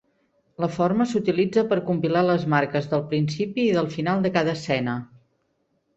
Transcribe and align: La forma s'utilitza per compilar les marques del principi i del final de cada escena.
La 0.63 0.69
forma 0.75 1.05
s'utilitza 1.11 1.65
per 1.73 1.77
compilar 1.91 2.25
les 2.29 2.47
marques 2.53 2.89
del 2.95 3.03
principi 3.13 3.67
i 3.67 3.77
del 3.79 3.91
final 3.99 4.25
de 4.25 4.33
cada 4.39 4.55
escena. 4.61 5.01